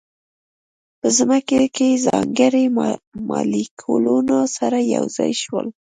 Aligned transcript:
په 0.99 1.07
ځمکه 1.17 1.59
کې 1.75 2.01
ځانګړي 2.05 2.65
مالیکولونه 3.29 4.37
سره 4.57 4.77
یو 4.95 5.05
ځای 5.17 5.31
شول. 5.41 5.67